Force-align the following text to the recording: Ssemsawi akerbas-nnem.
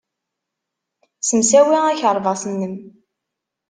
Ssemsawi 1.19 1.77
akerbas-nnem. 1.91 2.75